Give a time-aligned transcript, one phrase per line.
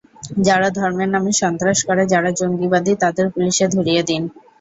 [0.41, 4.21] যারা ধর্মের নামে সন্ত্রাস করে, যারা জঙ্গিবাদী, তাদের পুলিশে ধরিয়ে দিন।